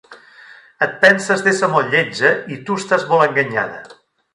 Et 0.85 0.95
penses 1.03 1.45
d’ésser 1.49 1.71
molt 1.75 1.93
lletja 1.95 2.35
i 2.57 2.61
tu 2.71 2.83
estàs 2.83 3.09
molt 3.15 3.29
enganyada. 3.33 3.85